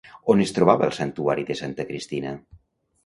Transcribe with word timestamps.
On 0.33 0.39
es 0.45 0.53
trobava 0.57 0.87
el 0.87 0.95
Santuari 0.99 1.45
de 1.51 1.59
Santa 1.63 1.85
Cristina? 1.91 2.33